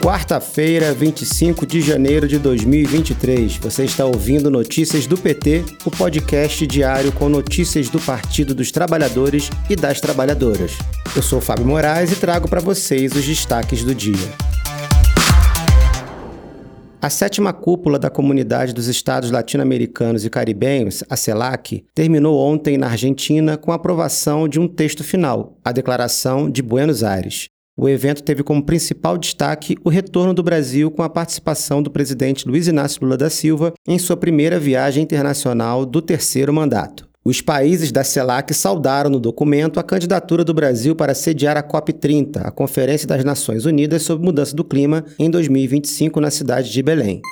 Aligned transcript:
Quarta-feira, 0.00 0.94
25 0.94 1.66
de 1.66 1.80
janeiro 1.80 2.28
de 2.28 2.38
2023. 2.38 3.56
Você 3.56 3.84
está 3.84 4.06
ouvindo 4.06 4.48
Notícias 4.48 5.08
do 5.08 5.18
PT, 5.18 5.64
o 5.84 5.90
podcast 5.90 6.64
diário 6.68 7.10
com 7.10 7.28
notícias 7.28 7.88
do 7.88 7.98
Partido 8.00 8.54
dos 8.54 8.70
Trabalhadores 8.70 9.50
e 9.68 9.74
das 9.74 10.00
Trabalhadoras. 10.00 10.78
Eu 11.16 11.22
sou 11.22 11.40
Fábio 11.40 11.66
Moraes 11.66 12.12
e 12.12 12.16
trago 12.16 12.48
para 12.48 12.60
vocês 12.60 13.12
os 13.12 13.26
destaques 13.26 13.82
do 13.82 13.92
dia. 13.92 14.14
A 17.02 17.10
sétima 17.10 17.52
cúpula 17.52 17.98
da 17.98 18.08
Comunidade 18.08 18.72
dos 18.72 18.86
Estados 18.86 19.32
Latino-Americanos 19.32 20.24
e 20.24 20.30
Caribenhos, 20.30 21.02
a 21.10 21.16
CELAC, 21.16 21.84
terminou 21.92 22.38
ontem 22.38 22.78
na 22.78 22.86
Argentina 22.86 23.56
com 23.56 23.72
a 23.72 23.74
aprovação 23.74 24.48
de 24.48 24.60
um 24.60 24.68
texto 24.68 25.02
final, 25.02 25.58
a 25.64 25.72
Declaração 25.72 26.48
de 26.48 26.62
Buenos 26.62 27.02
Aires. 27.02 27.48
O 27.80 27.88
evento 27.88 28.24
teve 28.24 28.42
como 28.42 28.60
principal 28.60 29.16
destaque 29.16 29.76
o 29.84 29.88
retorno 29.88 30.34
do 30.34 30.42
Brasil 30.42 30.90
com 30.90 31.00
a 31.00 31.08
participação 31.08 31.80
do 31.80 31.92
presidente 31.92 32.48
Luiz 32.48 32.66
Inácio 32.66 33.04
Lula 33.04 33.16
da 33.16 33.30
Silva 33.30 33.72
em 33.86 34.00
sua 34.00 34.16
primeira 34.16 34.58
viagem 34.58 35.04
internacional 35.04 35.86
do 35.86 36.02
terceiro 36.02 36.52
mandato. 36.52 37.08
Os 37.24 37.40
países 37.40 37.92
da 37.92 38.02
CELAC 38.02 38.52
saudaram 38.52 39.08
no 39.08 39.20
documento 39.20 39.78
a 39.78 39.84
candidatura 39.84 40.44
do 40.44 40.52
Brasil 40.52 40.96
para 40.96 41.14
sediar 41.14 41.56
a 41.56 41.62
COP30, 41.62 42.40
a 42.42 42.50
Conferência 42.50 43.06
das 43.06 43.22
Nações 43.22 43.64
Unidas 43.64 44.02
sobre 44.02 44.26
Mudança 44.26 44.56
do 44.56 44.64
Clima, 44.64 45.04
em 45.16 45.30
2025 45.30 46.20
na 46.20 46.32
cidade 46.32 46.72
de 46.72 46.82
Belém. 46.82 47.22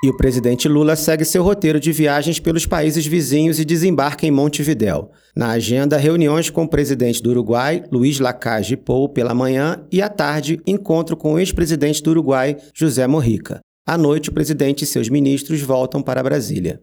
E 0.00 0.08
o 0.08 0.16
presidente 0.16 0.68
Lula 0.68 0.94
segue 0.94 1.24
seu 1.24 1.42
roteiro 1.42 1.80
de 1.80 1.90
viagens 1.90 2.38
pelos 2.38 2.64
países 2.64 3.04
vizinhos 3.04 3.58
e 3.58 3.64
desembarca 3.64 4.24
em 4.24 4.30
Montevidéu. 4.30 5.10
Na 5.34 5.50
agenda, 5.50 5.96
reuniões 5.96 6.50
com 6.50 6.62
o 6.62 6.68
presidente 6.68 7.20
do 7.20 7.30
Uruguai, 7.30 7.82
Luiz 7.90 8.20
Lacage 8.20 8.76
Pou, 8.76 9.08
pela 9.08 9.34
manhã 9.34 9.84
e 9.90 10.00
à 10.00 10.08
tarde, 10.08 10.60
encontro 10.64 11.16
com 11.16 11.34
o 11.34 11.38
ex-presidente 11.40 12.00
do 12.00 12.10
Uruguai, 12.10 12.56
José 12.72 13.08
Morrica. 13.08 13.58
À 13.84 13.98
noite, 13.98 14.30
o 14.30 14.32
presidente 14.32 14.84
e 14.84 14.86
seus 14.86 15.08
ministros 15.08 15.60
voltam 15.62 16.00
para 16.00 16.22
Brasília. 16.22 16.80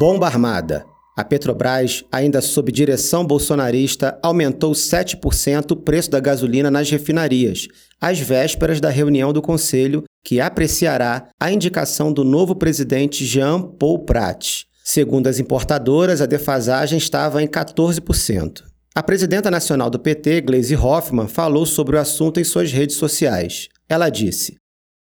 Bomba 0.00 0.26
armada. 0.26 0.86
A 1.14 1.22
Petrobras, 1.22 2.04
ainda 2.10 2.40
sob 2.40 2.72
direção 2.72 3.24
bolsonarista, 3.24 4.18
aumentou 4.22 4.72
7% 4.72 5.72
o 5.72 5.76
preço 5.76 6.10
da 6.10 6.18
gasolina 6.18 6.70
nas 6.70 6.90
refinarias, 6.90 7.68
às 8.00 8.18
vésperas 8.18 8.80
da 8.80 8.88
reunião 8.88 9.32
do 9.32 9.42
Conselho, 9.42 10.02
que 10.24 10.40
apreciará 10.40 11.28
a 11.38 11.52
indicação 11.52 12.12
do 12.12 12.24
novo 12.24 12.56
presidente 12.56 13.24
Jean 13.24 13.60
Paul 13.60 14.04
Prat. 14.04 14.64
Segundo 14.82 15.26
as 15.26 15.38
importadoras, 15.38 16.20
a 16.20 16.26
defasagem 16.26 16.98
estava 16.98 17.42
em 17.42 17.46
14%. 17.46 18.62
A 18.94 19.02
presidenta 19.02 19.50
nacional 19.50 19.90
do 19.90 19.98
PT, 19.98 20.40
Gleisi 20.40 20.76
Hoffmann, 20.76 21.28
falou 21.28 21.66
sobre 21.66 21.96
o 21.96 22.00
assunto 22.00 22.40
em 22.40 22.44
suas 22.44 22.72
redes 22.72 22.96
sociais. 22.96 23.68
Ela 23.88 24.08
disse: 24.08 24.56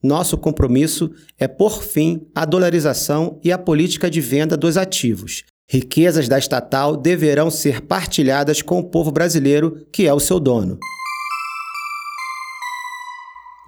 Nosso 0.02 0.39
compromisso 0.39 1.11
é 1.39 1.48
por 1.48 1.83
fim 1.83 2.27
à 2.34 2.44
dolarização 2.44 3.41
e 3.42 3.50
à 3.50 3.58
política 3.58 4.11
de 4.11 4.20
venda 4.20 4.56
dos 4.56 4.77
ativos, 4.77 5.44
Riquezas 5.70 6.28
da 6.28 6.39
estatal 6.39 6.96
deverão 6.96 7.50
ser 7.50 7.83
partilhadas 7.83 8.62
com 8.62 8.78
o 8.78 8.84
povo 8.89 9.12
brasileiro, 9.12 9.86
que 9.92 10.06
é 10.06 10.14
o 10.14 10.19
seu 10.19 10.41
dono. 10.41 10.78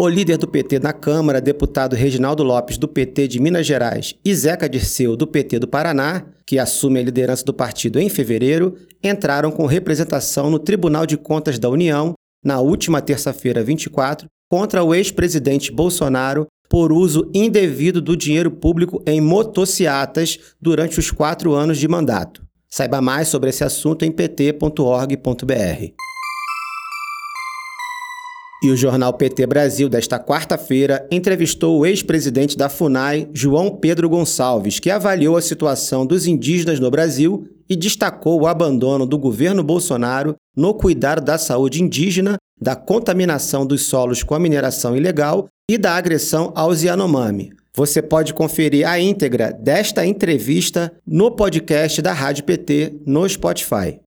O 0.02 0.08
líder 0.08 0.38
do 0.38 0.48
PT 0.48 0.78
na 0.78 0.94
Câmara, 0.94 1.42
deputado 1.42 1.94
Reginaldo 1.94 2.42
Lopes, 2.42 2.78
do 2.78 2.88
PT 2.88 3.28
de 3.28 3.38
Minas 3.38 3.66
Gerais, 3.66 4.14
e 4.24 4.34
Zeca 4.34 4.66
Dirceu, 4.66 5.14
do 5.14 5.26
PT 5.26 5.58
do 5.58 5.68
Paraná, 5.68 6.24
que 6.46 6.58
assume 6.58 6.98
a 6.98 7.02
liderança 7.02 7.44
do 7.44 7.52
partido 7.52 8.00
em 8.00 8.08
fevereiro, 8.08 8.78
entraram 9.04 9.50
com 9.50 9.66
representação 9.66 10.48
no 10.48 10.58
Tribunal 10.58 11.04
de 11.04 11.18
Contas 11.18 11.58
da 11.58 11.68
União, 11.68 12.14
na 12.42 12.60
última 12.60 13.02
terça-feira, 13.02 13.62
24, 13.62 14.26
contra 14.48 14.82
o 14.82 14.94
ex-presidente 14.94 15.70
Bolsonaro 15.70 16.46
por 16.66 16.94
uso 16.94 17.30
indevido 17.34 18.00
do 18.00 18.16
dinheiro 18.16 18.50
público 18.50 19.02
em 19.06 19.20
motociatas 19.20 20.38
durante 20.58 20.98
os 20.98 21.10
quatro 21.10 21.52
anos 21.52 21.76
de 21.76 21.86
mandato. 21.86 22.42
Saiba 22.70 23.02
mais 23.02 23.28
sobre 23.28 23.50
esse 23.50 23.62
assunto 23.62 24.02
em 24.02 24.10
pt.org.br. 24.10 26.09
E 28.62 28.70
o 28.70 28.76
jornal 28.76 29.14
PT 29.14 29.46
Brasil 29.46 29.88
desta 29.88 30.18
quarta-feira 30.18 31.08
entrevistou 31.10 31.78
o 31.78 31.86
ex-presidente 31.86 32.58
da 32.58 32.68
FUNAI, 32.68 33.26
João 33.32 33.70
Pedro 33.70 34.06
Gonçalves, 34.06 34.78
que 34.78 34.90
avaliou 34.90 35.38
a 35.38 35.40
situação 35.40 36.04
dos 36.04 36.26
indígenas 36.26 36.78
no 36.78 36.90
Brasil 36.90 37.48
e 37.70 37.74
destacou 37.74 38.38
o 38.38 38.46
abandono 38.46 39.06
do 39.06 39.16
governo 39.16 39.64
Bolsonaro 39.64 40.34
no 40.54 40.74
cuidado 40.74 41.24
da 41.24 41.38
saúde 41.38 41.82
indígena, 41.82 42.36
da 42.60 42.76
contaminação 42.76 43.64
dos 43.64 43.86
solos 43.86 44.22
com 44.22 44.34
a 44.34 44.38
mineração 44.38 44.94
ilegal 44.94 45.48
e 45.70 45.78
da 45.78 45.94
agressão 45.94 46.52
aos 46.54 46.82
Yanomami. 46.82 47.52
Você 47.74 48.02
pode 48.02 48.34
conferir 48.34 48.86
a 48.86 49.00
íntegra 49.00 49.52
desta 49.52 50.04
entrevista 50.04 50.92
no 51.06 51.30
podcast 51.30 52.02
da 52.02 52.12
Rádio 52.12 52.44
PT 52.44 53.00
no 53.06 53.26
Spotify. 53.26 54.00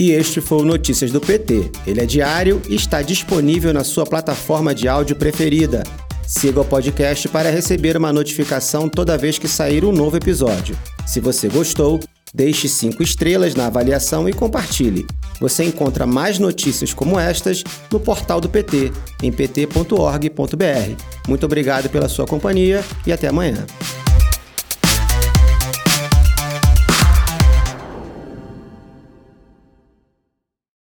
E 0.00 0.12
este 0.12 0.40
foi 0.40 0.62
o 0.62 0.64
Notícias 0.64 1.12
do 1.12 1.20
PT. 1.20 1.70
Ele 1.86 2.00
é 2.00 2.06
diário 2.06 2.62
e 2.70 2.74
está 2.74 3.02
disponível 3.02 3.70
na 3.70 3.84
sua 3.84 4.06
plataforma 4.06 4.74
de 4.74 4.88
áudio 4.88 5.14
preferida. 5.14 5.82
Siga 6.26 6.62
o 6.62 6.64
podcast 6.64 7.28
para 7.28 7.50
receber 7.50 7.98
uma 7.98 8.10
notificação 8.10 8.88
toda 8.88 9.18
vez 9.18 9.36
que 9.36 9.46
sair 9.46 9.84
um 9.84 9.92
novo 9.92 10.16
episódio. 10.16 10.74
Se 11.06 11.20
você 11.20 11.48
gostou, 11.48 12.00
deixe 12.32 12.66
cinco 12.66 13.02
estrelas 13.02 13.54
na 13.54 13.66
avaliação 13.66 14.26
e 14.26 14.32
compartilhe. 14.32 15.06
Você 15.38 15.64
encontra 15.64 16.06
mais 16.06 16.38
notícias 16.38 16.94
como 16.94 17.20
estas 17.20 17.62
no 17.92 18.00
portal 18.00 18.40
do 18.40 18.48
PT, 18.48 18.90
em 19.22 19.30
pt.org.br. 19.30 21.02
Muito 21.28 21.44
obrigado 21.44 21.90
pela 21.90 22.08
sua 22.08 22.26
companhia 22.26 22.82
e 23.06 23.12
até 23.12 23.28
amanhã. 23.28 23.66